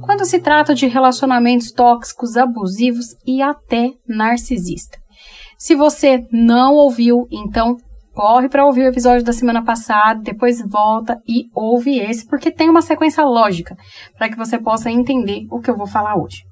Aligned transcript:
quando 0.04 0.26
se 0.26 0.40
trata 0.40 0.76
de 0.76 0.86
relacionamentos 0.86 1.72
tóxicos, 1.72 2.38
abusivos 2.38 3.16
e 3.26 3.42
até 3.42 3.92
narcisista. 4.08 4.98
Se 5.58 5.76
você 5.76 6.26
não 6.32 6.74
ouviu, 6.74 7.26
então 7.32 7.78
corre 8.14 8.50
para 8.50 8.66
ouvir 8.66 8.82
o 8.82 8.90
episódio 8.90 9.26
da 9.26 9.34
semana 9.34 9.64
passada, 9.64 10.22
depois 10.22 10.62
volta 10.68 11.18
e 11.28 11.46
ouve 11.56 12.00
esse, 12.00 12.28
porque 12.28 12.52
tem 12.52 12.70
uma 12.70 12.82
sequência 12.82 13.24
lógica 13.24 13.76
para 14.18 14.30
que 14.30 14.38
você 14.38 14.60
possa 14.60 14.92
entender 14.92 15.48
o 15.50 15.60
que 15.60 15.72
eu 15.72 15.78
vou 15.78 15.88
falar 15.88 16.16
hoje. 16.16 16.44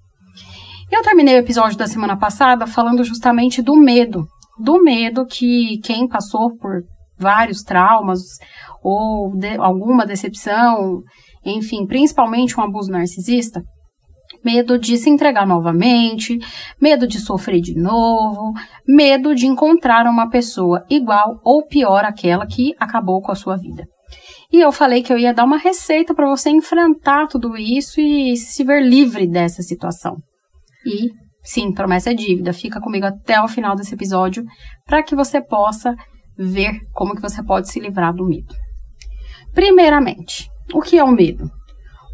Eu 0.90 1.04
terminei 1.04 1.36
o 1.36 1.40
episódio 1.40 1.78
da 1.78 1.88
semana 1.88 2.18
passada 2.18 2.66
falando 2.66 3.04
justamente 3.04 3.62
do 3.62 3.76
medo, 3.76 4.26
do 4.60 4.82
medo 4.82 5.26
que 5.26 5.80
quem 5.84 6.08
passou 6.08 6.56
por 6.58 6.84
vários 7.18 7.62
traumas 7.62 8.22
ou 8.84 9.32
de, 9.36 9.56
alguma 9.58 10.06
decepção, 10.06 11.02
enfim, 11.46 11.86
principalmente 11.86 12.60
um 12.60 12.64
abuso 12.64 12.92
narcisista, 12.92 13.62
medo 14.44 14.78
de 14.78 14.98
se 14.98 15.10
entregar 15.10 15.46
novamente, 15.46 16.40
medo 16.82 17.08
de 17.08 17.20
sofrer 17.20 17.62
de 17.62 17.76
novo, 17.76 18.54
medo 18.88 19.36
de 19.36 19.46
encontrar 19.46 20.06
uma 20.06 20.30
pessoa 20.30 20.86
igual 20.90 21.40
ou 21.44 21.66
pior 21.66 22.04
àquela 22.06 22.46
que 22.46 22.74
acabou 22.80 23.22
com 23.22 23.32
a 23.32 23.36
sua 23.36 23.58
vida. 23.58 23.86
E 24.52 24.60
eu 24.60 24.72
falei 24.72 25.02
que 25.02 25.14
eu 25.14 25.18
ia 25.18 25.34
dar 25.34 25.46
uma 25.46 25.58
receita 25.58 26.14
para 26.14 26.28
você 26.28 26.50
enfrentar 26.50 27.28
tudo 27.28 27.58
isso 27.58 28.02
e 28.02 28.36
se 28.36 28.64
ver 28.64 28.82
livre 28.82 29.26
dessa 29.26 29.62
situação. 29.62 30.18
E 30.86 31.10
Sim, 31.44 31.74
promessa 31.74 32.12
é 32.12 32.14
dívida. 32.14 32.54
Fica 32.54 32.80
comigo 32.80 33.06
até 33.06 33.42
o 33.42 33.48
final 33.48 33.76
desse 33.76 33.96
episódio 33.96 34.44
para 34.86 35.02
que 35.02 35.16
você 35.16 35.42
possa 35.42 35.96
ver 36.38 36.80
como 36.94 37.16
que 37.16 37.22
você 37.22 37.44
pode 37.44 37.70
se 37.70 37.80
livrar 37.80 38.14
do 38.14 38.26
medo. 38.26 38.54
Primeiramente, 39.54 40.50
o 40.74 40.82
que 40.82 40.98
é 40.98 41.04
o 41.04 41.12
medo? 41.12 41.50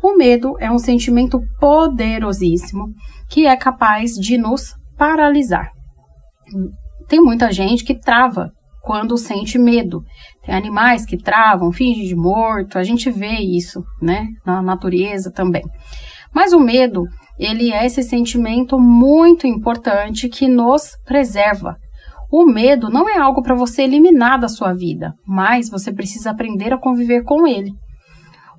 O 0.02 0.16
medo 0.16 0.56
é 0.60 0.72
um 0.72 0.78
sentimento 0.78 1.40
poderosíssimo 1.60 2.94
que 3.30 3.46
é 3.46 3.56
capaz 3.56 4.12
de 4.12 4.38
nos 4.38 4.74
paralisar. 4.98 5.72
Tem 7.08 7.20
muita 7.20 7.52
gente 7.52 7.84
que 7.84 8.00
trava 8.00 8.52
quando 8.82 9.18
sente 9.18 9.58
medo. 9.58 10.02
Tem 10.46 10.56
animais 10.56 11.06
que 11.06 11.18
travam, 11.18 11.72
fingem 11.72 12.06
de 12.06 12.16
morto, 12.16 12.78
a 12.78 12.84
gente 12.84 13.10
vê 13.10 13.40
isso, 13.40 13.84
né, 14.02 14.28
na 14.46 14.62
natureza 14.62 15.32
também. 15.32 15.64
Mas 16.34 16.54
o 16.54 16.60
medo, 16.60 17.04
ele 17.38 17.74
é 17.74 17.86
esse 17.86 18.02
sentimento 18.02 18.80
muito 18.80 19.46
importante 19.46 20.30
que 20.30 20.48
nos 20.48 20.92
preserva. 21.06 21.76
O 22.32 22.46
medo 22.46 22.90
não 22.90 23.10
é 23.10 23.18
algo 23.18 23.42
para 23.42 23.56
você 23.56 23.84
eliminar 23.84 24.40
da 24.40 24.48
sua 24.48 24.74
vida, 24.74 25.14
mas 25.26 25.70
você 25.70 25.94
precisa 25.94 26.32
aprender 26.32 26.74
a 26.74 26.78
conviver 26.78 27.24
com 27.24 27.48
ele. 27.48 27.72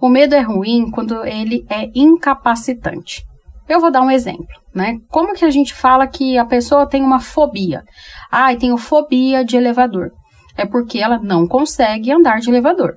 O 0.00 0.08
medo 0.08 0.34
é 0.34 0.41
ruim 0.41 0.91
quando 0.91 1.24
ele 1.24 1.66
é 1.68 1.91
incapacitante. 1.94 3.24
Eu 3.68 3.80
vou 3.80 3.91
dar 3.91 4.02
um 4.02 4.10
exemplo, 4.10 4.46
né? 4.74 4.98
Como 5.08 5.34
que 5.34 5.44
a 5.44 5.50
gente 5.50 5.74
fala 5.74 6.06
que 6.06 6.38
a 6.38 6.44
pessoa 6.44 6.88
tem 6.88 7.02
uma 7.02 7.20
fobia? 7.20 7.82
Ah, 8.30 8.52
eu 8.52 8.58
tenho 8.58 8.77
fobia 8.77 9.44
de 9.44 9.56
elevador. 9.56 10.10
É 10.56 10.64
porque 10.64 10.98
ela 10.98 11.18
não 11.18 11.46
consegue 11.46 12.11
andar 12.11 12.39
de 12.39 12.48
elevador. 12.48 12.95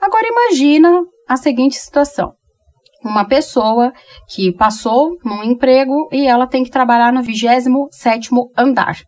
Agora 0.00 0.26
imagina 0.26 1.02
a 1.28 1.36
seguinte 1.36 1.76
situação 1.76 2.32
uma 3.02 3.24
pessoa 3.24 3.92
que 4.28 4.52
passou 4.52 5.16
num 5.24 5.42
emprego 5.42 6.08
e 6.12 6.26
ela 6.26 6.46
tem 6.46 6.62
que 6.62 6.70
trabalhar 6.70 7.12
no 7.12 7.22
27 7.22 8.30
andar. 8.56 8.98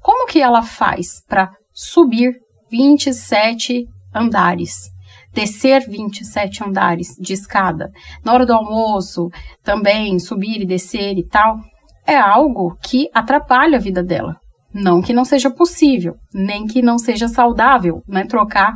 Como 0.00 0.26
que 0.26 0.40
ela 0.40 0.62
faz 0.62 1.22
para 1.26 1.50
subir 1.72 2.34
27 2.70 3.84
andares? 4.14 4.90
Descer 5.32 5.88
27 5.88 6.64
andares 6.64 7.14
de 7.18 7.32
escada. 7.32 7.90
Na 8.24 8.32
hora 8.32 8.44
do 8.44 8.52
almoço, 8.52 9.28
também 9.62 10.18
subir 10.18 10.60
e 10.60 10.66
descer 10.66 11.16
e 11.16 11.26
tal. 11.26 11.58
É 12.06 12.16
algo 12.16 12.76
que 12.82 13.08
atrapalha 13.14 13.76
a 13.76 13.80
vida 13.80 14.02
dela. 14.02 14.36
Não 14.72 15.02
que 15.02 15.12
não 15.12 15.24
seja 15.24 15.50
possível, 15.50 16.14
nem 16.32 16.66
que 16.66 16.80
não 16.82 16.98
seja 16.98 17.28
saudável, 17.28 18.02
né? 18.08 18.24
Trocar 18.24 18.72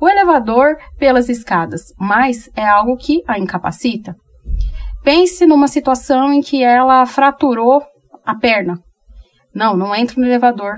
o 0.00 0.08
elevador 0.08 0.76
pelas 0.98 1.28
escadas, 1.28 1.92
mas 1.98 2.50
é 2.56 2.66
algo 2.66 2.96
que 2.96 3.22
a 3.26 3.38
incapacita. 3.38 4.16
Pense 5.02 5.46
numa 5.46 5.68
situação 5.68 6.32
em 6.32 6.40
que 6.40 6.62
ela 6.62 7.04
fraturou 7.06 7.82
a 8.24 8.34
perna. 8.34 8.78
Não, 9.54 9.76
não 9.76 9.94
entro 9.94 10.20
no 10.20 10.26
elevador. 10.26 10.76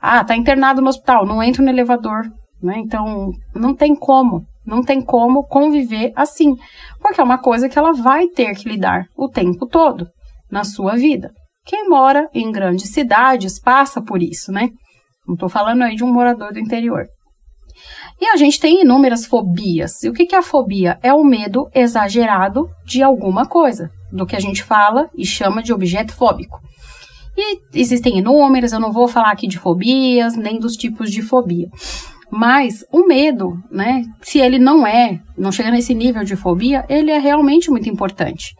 Ah, 0.00 0.24
tá 0.24 0.36
internado 0.36 0.80
no 0.82 0.88
hospital, 0.88 1.24
não 1.24 1.42
entro 1.42 1.62
no 1.62 1.70
elevador. 1.70 2.22
Né? 2.62 2.74
Então, 2.78 3.30
não 3.54 3.74
tem 3.74 3.94
como, 3.94 4.44
não 4.64 4.82
tem 4.82 5.00
como 5.00 5.46
conviver 5.46 6.12
assim, 6.16 6.54
porque 7.00 7.20
é 7.20 7.24
uma 7.24 7.38
coisa 7.38 7.68
que 7.68 7.78
ela 7.78 7.92
vai 7.92 8.28
ter 8.28 8.54
que 8.54 8.68
lidar 8.68 9.04
o 9.16 9.28
tempo 9.28 9.66
todo 9.66 10.06
na 10.50 10.64
sua 10.64 10.96
vida. 10.96 11.32
Quem 11.64 11.88
mora 11.88 12.28
em 12.34 12.50
grandes 12.50 12.90
cidades 12.90 13.60
passa 13.60 14.02
por 14.02 14.22
isso, 14.22 14.50
né? 14.50 14.68
Não 15.26 15.34
estou 15.34 15.48
falando 15.48 15.82
aí 15.82 15.94
de 15.94 16.02
um 16.02 16.12
morador 16.12 16.52
do 16.52 16.58
interior. 16.58 17.06
E 18.20 18.26
a 18.26 18.36
gente 18.36 18.60
tem 18.60 18.82
inúmeras 18.82 19.26
fobias. 19.26 20.02
E 20.02 20.08
o 20.08 20.12
que 20.12 20.34
é 20.34 20.38
a 20.38 20.42
fobia? 20.42 20.98
É 21.02 21.12
o 21.12 21.24
medo 21.24 21.68
exagerado 21.74 22.68
de 22.84 23.02
alguma 23.02 23.46
coisa, 23.46 23.90
do 24.12 24.26
que 24.26 24.36
a 24.36 24.40
gente 24.40 24.62
fala 24.62 25.08
e 25.16 25.24
chama 25.24 25.62
de 25.62 25.72
objeto 25.72 26.14
fóbico. 26.14 26.60
E 27.36 27.60
existem 27.74 28.18
inúmeras, 28.18 28.72
eu 28.72 28.80
não 28.80 28.92
vou 28.92 29.08
falar 29.08 29.30
aqui 29.30 29.48
de 29.48 29.58
fobias, 29.58 30.36
nem 30.36 30.58
dos 30.58 30.76
tipos 30.76 31.10
de 31.10 31.22
fobia. 31.22 31.68
Mas 32.34 32.82
o 32.90 33.06
medo, 33.06 33.58
né, 33.70 34.04
se 34.22 34.38
ele 34.38 34.58
não 34.58 34.86
é, 34.86 35.20
não 35.36 35.52
chega 35.52 35.70
nesse 35.70 35.94
nível 35.94 36.24
de 36.24 36.34
fobia, 36.34 36.82
ele 36.88 37.10
é 37.10 37.18
realmente 37.18 37.70
muito 37.70 37.90
importante. 37.90 38.54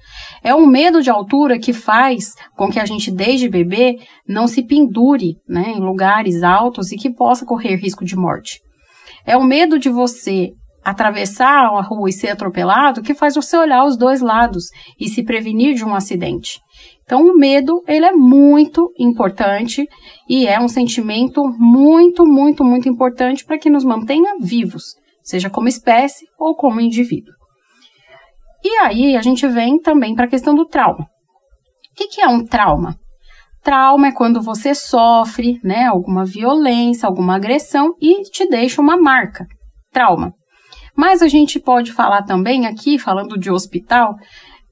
É 0.44 0.54
um 0.54 0.66
medo 0.66 1.00
de 1.00 1.08
altura 1.08 1.58
que 1.58 1.72
faz 1.72 2.34
com 2.54 2.70
que 2.70 2.78
a 2.78 2.84
gente, 2.84 3.10
desde 3.10 3.48
bebê, 3.48 3.96
não 4.28 4.46
se 4.46 4.62
pendure 4.62 5.36
né, 5.48 5.72
em 5.74 5.80
lugares 5.80 6.42
altos 6.42 6.92
e 6.92 6.98
que 6.98 7.08
possa 7.14 7.46
correr 7.46 7.76
risco 7.76 8.04
de 8.04 8.14
morte. 8.14 8.60
É 9.24 9.38
o 9.38 9.42
medo 9.42 9.78
de 9.78 9.88
você 9.88 10.50
atravessar 10.84 11.64
a 11.64 11.80
rua 11.80 12.10
e 12.10 12.12
ser 12.12 12.28
atropelado 12.28 13.00
que 13.00 13.14
faz 13.14 13.36
você 13.36 13.56
olhar 13.56 13.86
os 13.86 13.96
dois 13.96 14.20
lados 14.20 14.66
e 15.00 15.08
se 15.08 15.22
prevenir 15.22 15.74
de 15.74 15.84
um 15.84 15.94
acidente. 15.94 16.60
Então, 17.12 17.26
o 17.26 17.36
medo, 17.36 17.84
ele 17.86 18.06
é 18.06 18.12
muito 18.12 18.90
importante 18.98 19.86
e 20.26 20.46
é 20.46 20.58
um 20.58 20.66
sentimento 20.66 21.42
muito, 21.58 22.24
muito, 22.24 22.64
muito 22.64 22.88
importante 22.88 23.44
para 23.44 23.58
que 23.58 23.68
nos 23.68 23.84
mantenha 23.84 24.38
vivos, 24.40 24.94
seja 25.22 25.50
como 25.50 25.68
espécie 25.68 26.24
ou 26.38 26.56
como 26.56 26.80
indivíduo. 26.80 27.34
E 28.64 28.78
aí, 28.78 29.14
a 29.14 29.20
gente 29.20 29.46
vem 29.46 29.78
também 29.78 30.14
para 30.14 30.24
a 30.24 30.28
questão 30.28 30.54
do 30.54 30.64
trauma. 30.64 31.02
O 31.02 31.94
que, 31.94 32.08
que 32.08 32.22
é 32.22 32.26
um 32.26 32.46
trauma? 32.46 32.96
Trauma 33.62 34.08
é 34.08 34.12
quando 34.12 34.40
você 34.40 34.74
sofre, 34.74 35.60
né, 35.62 35.84
alguma 35.84 36.24
violência, 36.24 37.06
alguma 37.06 37.36
agressão 37.36 37.94
e 38.00 38.22
te 38.22 38.48
deixa 38.48 38.80
uma 38.80 38.96
marca. 38.96 39.46
Trauma. 39.92 40.32
Mas 40.96 41.20
a 41.20 41.28
gente 41.28 41.60
pode 41.60 41.92
falar 41.92 42.22
também 42.22 42.64
aqui, 42.64 42.98
falando 42.98 43.38
de 43.38 43.50
hospital, 43.50 44.14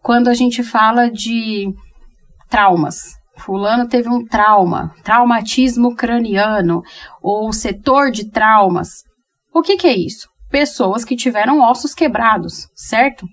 quando 0.03 0.29
a 0.29 0.35
gente 0.35 0.63
fala 0.63 1.11
de 1.11 1.71
traumas. 2.51 3.19
Fulano 3.39 3.89
teve 3.89 4.09
um 4.09 4.25
trauma, 4.25 4.93
traumatismo 5.03 5.95
craniano 5.95 6.83
ou 7.23 7.53
setor 7.53 8.11
de 8.11 8.29
traumas. 8.29 9.05
O 9.55 9.63
que, 9.63 9.77
que 9.77 9.87
é 9.87 9.97
isso? 9.97 10.29
Pessoas 10.51 11.05
que 11.05 11.17
tiveram 11.17 11.61
ossos 11.61 11.95
quebrados, 11.95 12.69
certo? 12.75 13.27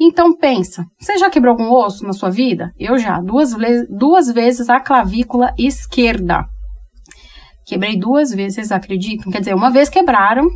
Então 0.00 0.36
pensa, 0.36 0.84
você 0.98 1.18
já 1.18 1.28
quebrou 1.28 1.52
algum 1.52 1.70
osso 1.72 2.06
na 2.06 2.12
sua 2.12 2.30
vida? 2.30 2.70
Eu 2.78 2.98
já, 2.98 3.20
duas, 3.20 3.50
duas 3.90 4.32
vezes 4.32 4.70
a 4.70 4.80
clavícula 4.80 5.52
esquerda. 5.58 6.46
Quebrei 7.66 7.98
duas 7.98 8.30
vezes, 8.30 8.72
acreditam? 8.72 9.30
Quer 9.30 9.40
dizer, 9.40 9.54
uma 9.54 9.70
vez 9.70 9.90
quebraram, 9.90 10.48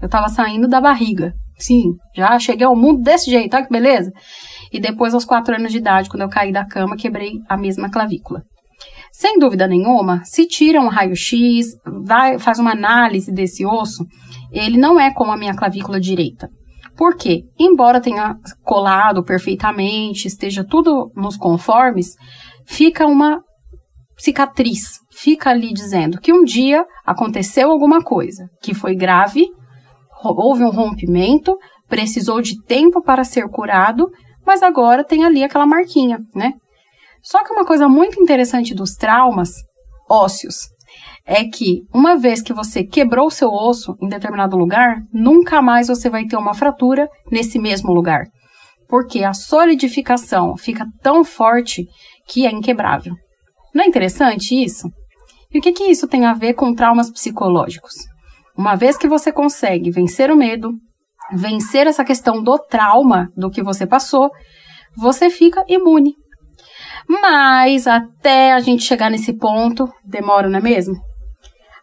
eu 0.00 0.08
tava 0.08 0.28
saindo 0.28 0.66
da 0.66 0.80
barriga. 0.80 1.34
Sim, 1.58 1.92
já 2.14 2.38
cheguei 2.38 2.66
ao 2.66 2.76
mundo 2.76 3.02
desse 3.02 3.30
jeito, 3.30 3.54
olha 3.54 3.64
que 3.64 3.72
beleza. 3.72 4.12
E 4.70 4.78
depois, 4.78 5.14
aos 5.14 5.24
quatro 5.24 5.54
anos 5.54 5.72
de 5.72 5.78
idade, 5.78 6.08
quando 6.08 6.22
eu 6.22 6.28
caí 6.28 6.52
da 6.52 6.66
cama, 6.66 6.96
quebrei 6.96 7.32
a 7.48 7.56
mesma 7.56 7.90
clavícula. 7.90 8.42
Sem 9.10 9.38
dúvida 9.38 9.66
nenhuma, 9.66 10.22
se 10.24 10.46
tira 10.46 10.80
um 10.80 10.88
raio-x, 10.88 11.68
faz 12.38 12.58
uma 12.58 12.72
análise 12.72 13.32
desse 13.32 13.64
osso, 13.64 14.04
ele 14.52 14.76
não 14.76 15.00
é 15.00 15.10
como 15.12 15.32
a 15.32 15.36
minha 15.36 15.56
clavícula 15.56 15.98
direita. 15.98 16.50
Porque, 16.94 17.44
embora 17.58 18.00
tenha 18.00 18.36
colado 18.62 19.22
perfeitamente, 19.24 20.28
esteja 20.28 20.64
tudo 20.64 21.10
nos 21.14 21.36
conformes, 21.36 22.14
fica 22.66 23.06
uma 23.06 23.40
cicatriz, 24.18 24.98
fica 25.10 25.50
ali 25.50 25.72
dizendo 25.72 26.18
que 26.20 26.32
um 26.32 26.42
dia 26.42 26.84
aconteceu 27.04 27.70
alguma 27.70 28.02
coisa 28.02 28.46
que 28.62 28.74
foi 28.74 28.94
grave, 28.94 29.46
houve 30.28 30.64
um 30.64 30.70
rompimento, 30.70 31.56
precisou 31.88 32.40
de 32.40 32.60
tempo 32.64 33.02
para 33.02 33.24
ser 33.24 33.48
curado, 33.48 34.10
mas 34.44 34.62
agora 34.62 35.04
tem 35.04 35.24
ali 35.24 35.42
aquela 35.42 35.66
marquinha, 35.66 36.18
né? 36.34 36.52
Só 37.22 37.42
que 37.42 37.52
uma 37.52 37.64
coisa 37.64 37.88
muito 37.88 38.20
interessante 38.20 38.74
dos 38.74 38.94
traumas 38.94 39.50
ósseos 40.08 40.68
é 41.24 41.44
que 41.44 41.82
uma 41.92 42.16
vez 42.16 42.40
que 42.40 42.52
você 42.52 42.84
quebrou 42.84 43.30
seu 43.30 43.48
osso 43.48 43.96
em 44.00 44.08
determinado 44.08 44.56
lugar, 44.56 44.98
nunca 45.12 45.60
mais 45.60 45.88
você 45.88 46.08
vai 46.08 46.24
ter 46.24 46.36
uma 46.36 46.54
fratura 46.54 47.08
nesse 47.30 47.58
mesmo 47.58 47.92
lugar. 47.92 48.26
Porque 48.88 49.24
a 49.24 49.34
solidificação 49.34 50.56
fica 50.56 50.86
tão 51.02 51.24
forte 51.24 51.84
que 52.28 52.46
é 52.46 52.50
inquebrável. 52.52 53.14
Não 53.74 53.82
é 53.82 53.86
interessante 53.88 54.54
isso? 54.54 54.88
E 55.52 55.58
o 55.58 55.60
que, 55.60 55.72
que 55.72 55.84
isso 55.84 56.06
tem 56.06 56.24
a 56.24 56.32
ver 56.32 56.54
com 56.54 56.72
traumas 56.72 57.10
psicológicos? 57.10 57.94
Uma 58.56 58.74
vez 58.74 58.96
que 58.96 59.08
você 59.08 59.30
consegue 59.30 59.90
vencer 59.90 60.30
o 60.30 60.36
medo, 60.36 60.72
vencer 61.32 61.86
essa 61.86 62.04
questão 62.04 62.42
do 62.42 62.58
trauma 62.58 63.30
do 63.36 63.50
que 63.50 63.62
você 63.62 63.86
passou, 63.86 64.30
você 64.96 65.28
fica 65.28 65.64
imune. 65.68 66.14
Mas 67.08 67.86
até 67.86 68.52
a 68.52 68.60
gente 68.60 68.82
chegar 68.82 69.10
nesse 69.10 69.32
ponto, 69.34 69.92
demora, 70.04 70.48
não 70.48 70.58
é 70.58 70.62
mesmo? 70.62 70.94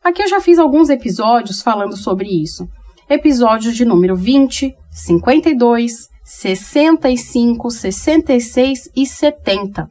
Aqui 0.03 0.21
eu 0.21 0.27
já 0.27 0.41
fiz 0.41 0.59
alguns 0.59 0.89
episódios 0.89 1.61
falando 1.61 1.95
sobre 1.95 2.27
isso. 2.27 2.67
Episódios 3.09 3.75
de 3.75 3.85
número 3.85 4.15
20, 4.15 4.75
52, 4.91 6.09
65, 6.23 7.69
66 7.69 8.89
e 8.95 9.05
70. 9.05 9.87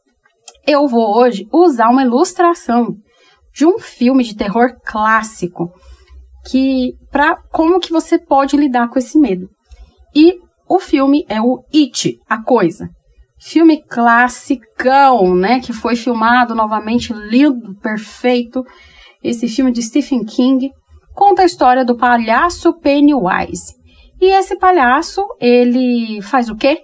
eu 0.67 0.89
vou 0.89 1.17
hoje 1.17 1.47
usar 1.53 1.91
uma 1.91 2.03
ilustração 2.03 2.97
de 3.55 3.67
um 3.67 3.79
filme 3.79 4.25
de 4.25 4.37
terror 4.37 4.75
clássico 4.85 5.71
que 6.47 6.95
para 7.11 7.37
como 7.53 7.81
que 7.81 7.93
você 7.93 8.19
pode 8.19 8.57
lidar 8.57 8.89
com 8.89 8.99
esse 8.99 9.19
medo. 9.19 9.49
E 10.15 10.39
o 10.69 10.79
filme 10.79 11.25
é 11.29 11.41
o 11.41 11.63
It, 11.75 12.19
a 12.29 12.43
coisa. 12.43 12.89
Filme 13.39 13.83
classicão, 13.83 15.35
né? 15.35 15.61
Que 15.61 15.73
foi 15.73 15.95
filmado 15.95 16.55
novamente, 16.55 17.13
lindo, 17.13 17.75
perfeito. 17.81 18.65
Esse 19.23 19.49
filme 19.49 19.71
de 19.71 19.83
Stephen 19.83 20.25
King 20.25 20.71
conta 21.15 21.43
a 21.43 21.47
história 21.47 21.85
do 21.85 21.97
palhaço 21.97 22.73
Pennywise. 22.81 23.75
E 24.21 24.27
esse 24.39 24.57
palhaço, 24.59 25.23
ele 25.41 26.23
faz 26.23 26.49
o 26.49 26.57
quê? 26.57 26.81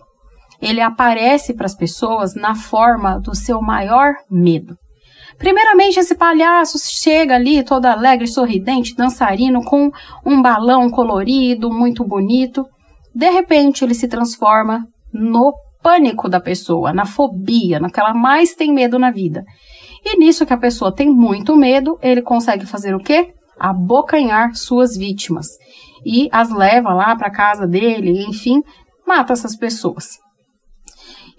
Ele 0.60 0.80
aparece 0.80 1.54
para 1.54 1.66
as 1.66 1.74
pessoas 1.74 2.34
na 2.34 2.54
forma 2.54 3.18
do 3.18 3.34
seu 3.34 3.60
maior 3.60 4.14
medo. 4.30 4.76
Primeiramente, 5.42 5.98
esse 5.98 6.14
palhaço 6.14 6.78
chega 6.78 7.34
ali 7.34 7.64
todo 7.64 7.86
alegre, 7.86 8.28
sorridente, 8.28 8.94
dançarino, 8.94 9.64
com 9.64 9.90
um 10.24 10.40
balão 10.40 10.88
colorido, 10.88 11.68
muito 11.68 12.04
bonito. 12.04 12.64
De 13.12 13.28
repente, 13.28 13.84
ele 13.84 13.92
se 13.92 14.06
transforma 14.06 14.86
no 15.12 15.52
pânico 15.82 16.28
da 16.28 16.38
pessoa, 16.38 16.92
na 16.92 17.04
fobia, 17.04 17.80
na 17.80 17.90
que 17.90 18.00
mais 18.14 18.54
tem 18.54 18.72
medo 18.72 19.00
na 19.00 19.10
vida. 19.10 19.44
E 20.04 20.16
nisso 20.16 20.46
que 20.46 20.52
a 20.52 20.56
pessoa 20.56 20.94
tem 20.94 21.10
muito 21.10 21.56
medo, 21.56 21.98
ele 22.00 22.22
consegue 22.22 22.64
fazer 22.64 22.94
o 22.94 23.00
quê? 23.00 23.34
Abocanhar 23.58 24.54
suas 24.54 24.96
vítimas. 24.96 25.48
E 26.06 26.28
as 26.30 26.50
leva 26.50 26.94
lá 26.94 27.16
para 27.16 27.32
casa 27.32 27.66
dele, 27.66 28.24
enfim, 28.28 28.62
mata 29.04 29.32
essas 29.32 29.56
pessoas. 29.56 30.20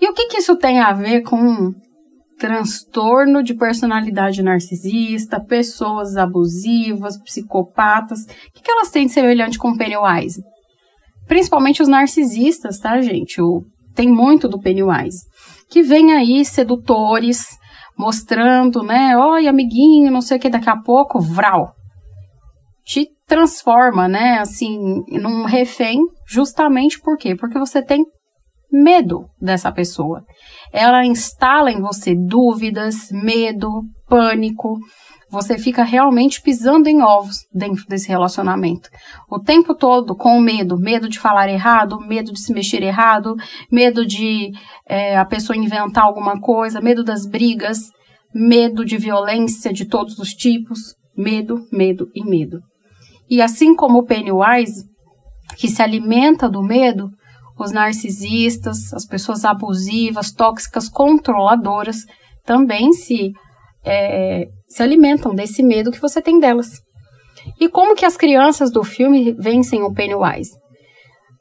E 0.01 0.09
o 0.09 0.13
que, 0.13 0.27
que 0.27 0.39
isso 0.39 0.57
tem 0.57 0.81
a 0.81 0.91
ver 0.91 1.21
com 1.21 1.71
transtorno 2.43 3.41
de 3.41 3.53
personalidade 3.53 4.43
narcisista, 4.43 5.39
pessoas 5.39 6.17
abusivas, 6.17 7.17
psicopatas? 7.23 8.23
O 8.23 8.27
que, 8.53 8.61
que 8.61 8.69
elas 8.69 8.91
têm 8.91 9.05
de 9.05 9.13
semelhante 9.13 9.57
com 9.57 9.77
Pennywise? 9.77 10.43
Principalmente 11.25 11.81
os 11.81 11.87
narcisistas, 11.87 12.79
tá, 12.79 13.01
gente? 13.01 13.41
O 13.41 13.63
tem 13.95 14.09
muito 14.09 14.49
do 14.49 14.59
Pennywise, 14.59 15.21
que 15.69 15.81
vem 15.81 16.11
aí 16.11 16.43
sedutores, 16.43 17.45
mostrando, 17.97 18.83
né, 18.83 19.15
oi 19.17 19.47
amiguinho, 19.47 20.11
não 20.11 20.19
sei 20.19 20.37
o 20.37 20.39
que, 20.39 20.49
daqui 20.49 20.69
a 20.69 20.75
pouco, 20.75 21.21
vral, 21.21 21.73
te 22.83 23.07
transforma, 23.25 24.07
né, 24.07 24.39
assim, 24.39 25.03
num 25.07 25.45
refém, 25.45 25.99
justamente 26.27 26.99
por 26.99 27.17
quê? 27.17 27.35
Porque 27.35 27.57
você 27.57 27.81
tem 27.81 28.03
medo 28.73 29.27
dessa 29.39 29.71
pessoa. 29.71 30.23
Ela 30.71 31.05
instala 31.05 31.71
em 31.71 31.79
você 31.79 32.15
dúvidas, 32.15 33.09
medo, 33.11 33.83
pânico, 34.07 34.79
você 35.29 35.57
fica 35.57 35.83
realmente 35.83 36.41
pisando 36.41 36.87
em 36.87 37.01
ovos 37.01 37.37
dentro 37.51 37.85
desse 37.87 38.07
relacionamento. 38.07 38.89
O 39.29 39.39
tempo 39.39 39.73
todo 39.73 40.15
com 40.15 40.39
medo, 40.39 40.77
medo 40.77 41.09
de 41.09 41.19
falar 41.19 41.49
errado, 41.49 41.99
medo 41.99 42.31
de 42.31 42.39
se 42.39 42.53
mexer 42.53 42.83
errado, 42.83 43.35
medo 43.71 44.05
de 44.05 44.51
é, 44.87 45.17
a 45.17 45.25
pessoa 45.25 45.57
inventar 45.57 46.03
alguma 46.03 46.39
coisa, 46.39 46.81
medo 46.81 47.03
das 47.03 47.25
brigas, 47.25 47.79
medo 48.33 48.85
de 48.85 48.97
violência 48.97 49.73
de 49.73 49.85
todos 49.85 50.19
os 50.19 50.29
tipos, 50.29 50.95
medo, 51.17 51.67
medo 51.71 52.07
e 52.13 52.23
medo. 52.23 52.59
E 53.27 53.41
assim 53.41 53.75
como 53.75 53.99
o 53.99 54.05
Pennywise, 54.05 54.83
que 55.57 55.67
se 55.67 55.81
alimenta 55.81 56.47
do 56.47 56.61
medo, 56.61 57.09
os 57.59 57.71
narcisistas, 57.71 58.93
as 58.93 59.05
pessoas 59.05 59.45
abusivas, 59.45 60.31
tóxicas, 60.31 60.89
controladoras, 60.89 61.97
também 62.45 62.91
se 62.93 63.31
é, 63.85 64.47
se 64.67 64.81
alimentam 64.81 65.33
desse 65.35 65.61
medo 65.61 65.91
que 65.91 66.01
você 66.01 66.21
tem 66.21 66.39
delas. 66.39 66.81
E 67.59 67.67
como 67.67 67.95
que 67.95 68.05
as 68.05 68.17
crianças 68.17 68.71
do 68.71 68.83
filme 68.83 69.33
vencem 69.33 69.83
o 69.83 69.93
Pennywise? 69.93 70.51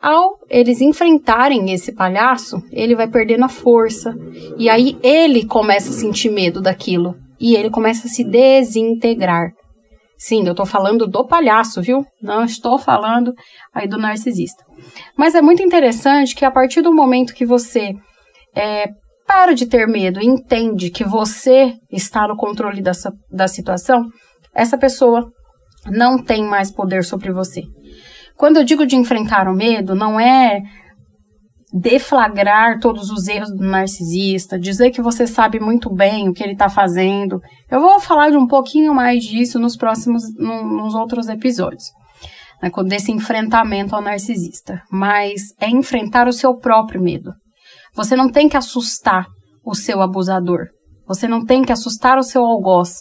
Ao 0.00 0.36
eles 0.50 0.80
enfrentarem 0.80 1.72
esse 1.72 1.92
palhaço, 1.92 2.60
ele 2.72 2.96
vai 2.96 3.08
perdendo 3.08 3.44
a 3.44 3.48
força. 3.48 4.12
E 4.58 4.68
aí 4.68 4.98
ele 5.02 5.46
começa 5.46 5.90
a 5.90 5.92
sentir 5.92 6.30
medo 6.30 6.60
daquilo. 6.60 7.14
E 7.40 7.54
ele 7.54 7.70
começa 7.70 8.08
a 8.08 8.10
se 8.10 8.24
desintegrar. 8.24 9.52
Sim, 10.22 10.46
eu 10.46 10.54
tô 10.54 10.64
falando 10.64 11.08
do 11.08 11.26
palhaço, 11.26 11.82
viu? 11.82 12.06
Não 12.22 12.44
estou 12.44 12.78
falando 12.78 13.34
aí 13.74 13.88
do 13.88 13.98
narcisista. 13.98 14.64
Mas 15.18 15.34
é 15.34 15.42
muito 15.42 15.64
interessante 15.64 16.36
que 16.36 16.44
a 16.44 16.50
partir 16.50 16.80
do 16.80 16.94
momento 16.94 17.34
que 17.34 17.44
você 17.44 17.92
é, 18.54 18.86
para 19.26 19.52
de 19.52 19.66
ter 19.66 19.88
medo 19.88 20.20
e 20.22 20.26
entende 20.26 20.90
que 20.90 21.02
você 21.02 21.74
está 21.90 22.28
no 22.28 22.36
controle 22.36 22.80
dessa, 22.80 23.12
da 23.32 23.48
situação, 23.48 24.04
essa 24.54 24.78
pessoa 24.78 25.28
não 25.86 26.22
tem 26.22 26.44
mais 26.44 26.70
poder 26.70 27.02
sobre 27.02 27.32
você. 27.32 27.62
Quando 28.36 28.58
eu 28.58 28.64
digo 28.64 28.86
de 28.86 28.94
enfrentar 28.94 29.48
o 29.48 29.56
medo, 29.56 29.92
não 29.92 30.20
é 30.20 30.60
deflagrar 31.72 32.78
todos 32.78 33.10
os 33.10 33.26
erros 33.26 33.50
do 33.50 33.64
narcisista, 33.64 34.58
dizer 34.58 34.90
que 34.90 35.00
você 35.00 35.26
sabe 35.26 35.58
muito 35.58 35.88
bem 35.88 36.28
o 36.28 36.32
que 36.32 36.42
ele 36.42 36.52
está 36.52 36.68
fazendo. 36.68 37.40
Eu 37.70 37.80
vou 37.80 37.98
falar 37.98 38.30
de 38.30 38.36
um 38.36 38.46
pouquinho 38.46 38.94
mais 38.94 39.24
disso 39.24 39.58
nos 39.58 39.76
próximos, 39.76 40.22
nos 40.36 40.94
outros 40.94 41.28
episódios, 41.28 41.84
né, 42.62 42.70
desse 42.86 43.10
enfrentamento 43.10 43.96
ao 43.96 44.02
narcisista. 44.02 44.82
Mas 44.90 45.54
é 45.58 45.70
enfrentar 45.70 46.28
o 46.28 46.32
seu 46.32 46.54
próprio 46.56 47.00
medo. 47.00 47.32
Você 47.94 48.14
não 48.14 48.30
tem 48.30 48.48
que 48.48 48.56
assustar 48.56 49.26
o 49.64 49.74
seu 49.74 50.02
abusador. 50.02 50.66
Você 51.06 51.26
não 51.26 51.44
tem 51.44 51.62
que 51.62 51.72
assustar 51.72 52.18
o 52.18 52.22
seu 52.22 52.44
algoz. 52.44 53.00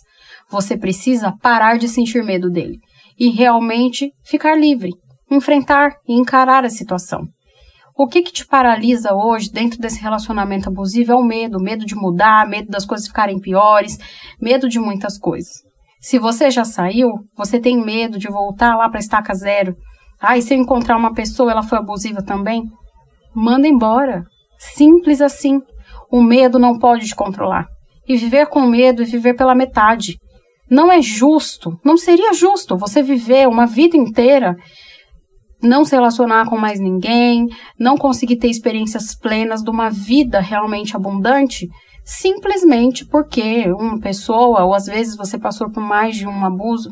Você 0.49 0.77
precisa 0.77 1.33
parar 1.41 1.77
de 1.77 1.87
sentir 1.89 2.23
medo 2.23 2.49
dele 2.49 2.77
e 3.19 3.29
realmente 3.29 4.11
ficar 4.23 4.57
livre, 4.57 4.91
enfrentar 5.29 5.91
e 6.07 6.13
encarar 6.13 6.65
a 6.65 6.69
situação. 6.69 7.27
O 8.01 8.07
que, 8.07 8.23
que 8.23 8.33
te 8.33 8.47
paralisa 8.47 9.13
hoje 9.13 9.51
dentro 9.51 9.77
desse 9.77 10.01
relacionamento 10.01 10.67
abusivo 10.67 11.11
é 11.11 11.15
o 11.15 11.21
medo, 11.21 11.61
medo 11.61 11.85
de 11.85 11.93
mudar, 11.93 12.49
medo 12.49 12.67
das 12.67 12.83
coisas 12.83 13.05
ficarem 13.05 13.39
piores, 13.39 13.99
medo 14.41 14.67
de 14.67 14.79
muitas 14.79 15.19
coisas. 15.19 15.61
Se 15.99 16.17
você 16.17 16.49
já 16.49 16.65
saiu, 16.65 17.09
você 17.37 17.59
tem 17.59 17.79
medo 17.79 18.17
de 18.17 18.27
voltar 18.27 18.75
lá 18.75 18.89
para 18.89 18.99
estaca 18.99 19.35
zero. 19.35 19.75
Ah, 20.19 20.35
e 20.35 20.41
se 20.41 20.55
eu 20.55 20.57
encontrar 20.57 20.97
uma 20.97 21.13
pessoa, 21.13 21.51
ela 21.51 21.61
foi 21.61 21.77
abusiva 21.77 22.23
também? 22.23 22.63
Manda 23.35 23.67
embora. 23.67 24.23
Simples 24.57 25.21
assim. 25.21 25.59
O 26.11 26.23
medo 26.23 26.57
não 26.57 26.79
pode 26.79 27.05
te 27.05 27.15
controlar. 27.15 27.67
e 28.07 28.17
viver 28.17 28.47
com 28.47 28.61
medo 28.61 29.03
e 29.03 29.05
viver 29.05 29.35
pela 29.35 29.53
metade. 29.53 30.17
Não 30.67 30.91
é 30.91 31.03
justo, 31.03 31.77
não 31.85 31.97
seria 31.97 32.33
justo 32.33 32.75
você 32.75 33.03
viver 33.03 33.47
uma 33.47 33.67
vida 33.67 33.95
inteira 33.95 34.55
não 35.61 35.85
se 35.85 35.95
relacionar 35.95 36.49
com 36.49 36.57
mais 36.57 36.79
ninguém, 36.79 37.47
não 37.79 37.97
conseguir 37.97 38.37
ter 38.37 38.49
experiências 38.49 39.15
plenas 39.15 39.61
de 39.61 39.69
uma 39.69 39.89
vida 39.89 40.39
realmente 40.39 40.95
abundante, 40.95 41.67
simplesmente 42.03 43.05
porque 43.05 43.71
uma 43.71 43.99
pessoa, 43.99 44.63
ou 44.63 44.73
às 44.73 44.85
vezes 44.85 45.15
você 45.15 45.37
passou 45.37 45.69
por 45.71 45.81
mais 45.81 46.15
de 46.15 46.27
um 46.27 46.45
abuso, 46.45 46.91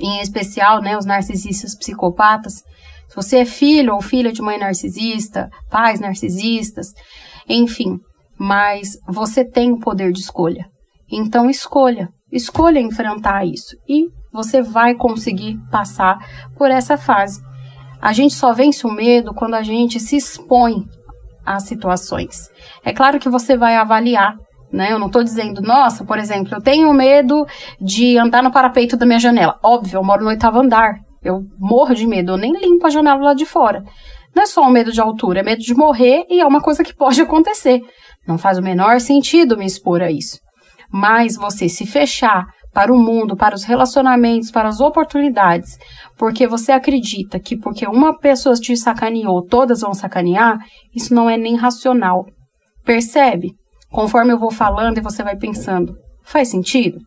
em 0.00 0.20
especial, 0.20 0.80
né, 0.80 0.96
os 0.96 1.04
narcisistas 1.04 1.76
psicopatas. 1.76 2.62
Se 3.08 3.14
você 3.14 3.38
é 3.38 3.44
filho 3.44 3.94
ou 3.94 4.00
filha 4.00 4.32
de 4.32 4.40
mãe 4.40 4.58
narcisista, 4.58 5.50
pais 5.70 6.00
narcisistas, 6.00 6.88
enfim, 7.48 7.98
mas 8.38 8.98
você 9.06 9.44
tem 9.44 9.70
o 9.70 9.78
poder 9.78 10.12
de 10.12 10.20
escolha. 10.20 10.66
Então 11.10 11.50
escolha, 11.50 12.08
escolha 12.32 12.80
enfrentar 12.80 13.44
isso 13.44 13.76
e 13.86 14.06
você 14.32 14.62
vai 14.62 14.94
conseguir 14.94 15.58
passar 15.70 16.18
por 16.56 16.70
essa 16.70 16.96
fase. 16.96 17.40
A 18.02 18.12
gente 18.12 18.34
só 18.34 18.52
vence 18.52 18.84
o 18.84 18.90
medo 18.90 19.32
quando 19.32 19.54
a 19.54 19.62
gente 19.62 20.00
se 20.00 20.16
expõe 20.16 20.84
às 21.46 21.62
situações. 21.62 22.50
É 22.84 22.92
claro 22.92 23.20
que 23.20 23.28
você 23.28 23.56
vai 23.56 23.76
avaliar, 23.76 24.34
né? 24.72 24.92
Eu 24.92 24.98
não 24.98 25.06
estou 25.06 25.22
dizendo, 25.22 25.62
nossa, 25.62 26.04
por 26.04 26.18
exemplo, 26.18 26.52
eu 26.52 26.60
tenho 26.60 26.92
medo 26.92 27.46
de 27.80 28.18
andar 28.18 28.42
no 28.42 28.50
parapeito 28.50 28.96
da 28.96 29.06
minha 29.06 29.20
janela. 29.20 29.56
Óbvio, 29.62 29.98
eu 29.98 30.04
moro 30.04 30.24
no 30.24 30.30
oitavo 30.30 30.58
andar. 30.58 30.96
Eu 31.22 31.42
morro 31.60 31.94
de 31.94 32.04
medo, 32.04 32.32
eu 32.32 32.36
nem 32.36 32.52
limpo 32.52 32.84
a 32.84 32.90
janela 32.90 33.22
lá 33.22 33.34
de 33.34 33.46
fora. 33.46 33.84
Não 34.34 34.42
é 34.42 34.46
só 34.46 34.62
um 34.62 34.70
medo 34.70 34.90
de 34.90 35.00
altura, 35.00 35.38
é 35.38 35.42
medo 35.44 35.62
de 35.62 35.72
morrer 35.72 36.24
e 36.28 36.40
é 36.40 36.46
uma 36.46 36.60
coisa 36.60 36.82
que 36.82 36.94
pode 36.96 37.20
acontecer. 37.20 37.80
Não 38.26 38.36
faz 38.36 38.58
o 38.58 38.62
menor 38.62 38.98
sentido 38.98 39.56
me 39.56 39.64
expor 39.64 40.02
a 40.02 40.10
isso. 40.10 40.40
Mas 40.90 41.36
você 41.36 41.68
se 41.68 41.86
fechar 41.86 42.46
para 42.72 42.92
o 42.92 42.98
mundo, 42.98 43.36
para 43.36 43.54
os 43.54 43.64
relacionamentos, 43.64 44.50
para 44.50 44.68
as 44.68 44.80
oportunidades, 44.80 45.78
porque 46.16 46.46
você 46.46 46.72
acredita 46.72 47.38
que 47.38 47.56
porque 47.56 47.86
uma 47.86 48.18
pessoa 48.18 48.54
te 48.54 48.76
sacaneou, 48.76 49.44
todas 49.44 49.80
vão 49.80 49.92
sacanear, 49.92 50.58
isso 50.94 51.14
não 51.14 51.28
é 51.28 51.36
nem 51.36 51.56
racional. 51.56 52.24
Percebe? 52.84 53.52
Conforme 53.90 54.32
eu 54.32 54.38
vou 54.38 54.50
falando 54.50 54.98
e 54.98 55.02
você 55.02 55.22
vai 55.22 55.36
pensando, 55.36 55.94
faz 56.24 56.48
sentido? 56.48 56.98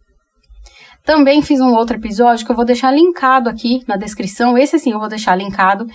Também 1.03 1.41
fiz 1.41 1.59
um 1.59 1.73
outro 1.73 1.97
episódio 1.97 2.45
que 2.45 2.51
eu 2.51 2.55
vou 2.55 2.65
deixar 2.65 2.91
linkado 2.91 3.49
aqui 3.49 3.81
na 3.87 3.95
descrição. 3.95 4.57
Esse 4.57 4.79
sim 4.79 4.91
eu 4.91 4.99
vou 4.99 5.07
deixar 5.07 5.35
linkado, 5.35 5.85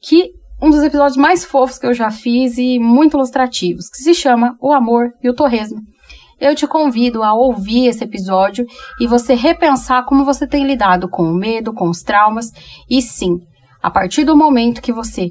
que 0.00 0.30
um 0.62 0.70
dos 0.70 0.82
episódios 0.82 1.16
mais 1.16 1.44
fofos 1.44 1.78
que 1.78 1.86
eu 1.86 1.94
já 1.94 2.10
fiz 2.10 2.58
e 2.58 2.78
muito 2.78 3.16
ilustrativos, 3.16 3.88
que 3.88 4.02
se 4.02 4.14
chama 4.14 4.56
O 4.60 4.72
Amor 4.72 5.10
e 5.22 5.28
o 5.28 5.34
Torresmo. 5.34 5.80
Eu 6.40 6.54
te 6.54 6.66
convido 6.66 7.22
a 7.22 7.34
ouvir 7.34 7.86
esse 7.86 8.02
episódio 8.02 8.64
e 8.98 9.06
você 9.06 9.34
repensar 9.34 10.04
como 10.04 10.24
você 10.24 10.46
tem 10.46 10.66
lidado 10.66 11.08
com 11.08 11.24
o 11.24 11.34
medo, 11.34 11.74
com 11.74 11.88
os 11.88 12.02
traumas. 12.02 12.50
E 12.88 13.02
sim, 13.02 13.36
a 13.82 13.90
partir 13.90 14.24
do 14.24 14.36
momento 14.36 14.80
que 14.80 14.92
você 14.92 15.28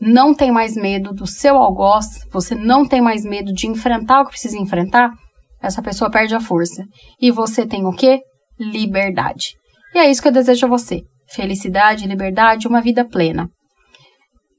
não 0.00 0.34
tem 0.34 0.50
mais 0.50 0.74
medo 0.74 1.12
do 1.12 1.26
seu 1.26 1.56
algoz, 1.56 2.06
você 2.32 2.54
não 2.54 2.86
tem 2.86 3.00
mais 3.00 3.24
medo 3.24 3.52
de 3.52 3.66
enfrentar 3.68 4.20
o 4.20 4.24
que 4.24 4.30
precisa 4.30 4.58
enfrentar, 4.58 5.12
essa 5.60 5.82
pessoa 5.82 6.10
perde 6.10 6.34
a 6.34 6.40
força. 6.40 6.84
E 7.20 7.30
você 7.30 7.66
tem 7.66 7.84
o 7.84 7.92
quê? 7.92 8.20
Liberdade. 8.58 9.54
E 9.94 9.98
é 9.98 10.10
isso 10.10 10.22
que 10.22 10.28
eu 10.28 10.32
desejo 10.32 10.66
a 10.66 10.68
você. 10.68 11.02
Felicidade, 11.30 12.06
liberdade, 12.06 12.68
uma 12.68 12.80
vida 12.80 13.04
plena. 13.04 13.48